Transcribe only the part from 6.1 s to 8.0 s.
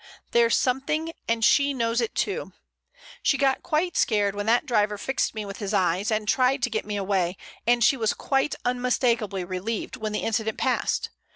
tried to get me away, and she